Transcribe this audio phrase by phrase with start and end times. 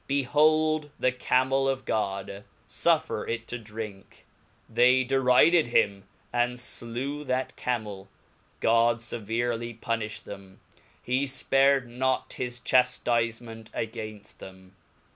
[0.07, 4.25] Behold the Camel of God, fuffer it to drink;
[4.67, 8.09] they deri ded him, and flew that Camel,
[8.61, 10.59] God feverely puniflied them,
[11.03, 14.75] he Ipared not his chaftifement againft them.